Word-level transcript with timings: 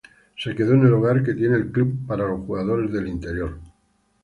Se 0.35 0.55
quedó 0.55 0.73
en 0.73 0.87
el 0.87 0.93
hogar 0.95 1.21
que 1.23 1.35
tiene 1.35 1.57
el 1.57 1.71
club 1.71 2.07
para 2.07 2.25
los 2.25 2.39
jugadores 2.39 2.91
del 2.91 3.07
interior. 3.07 3.59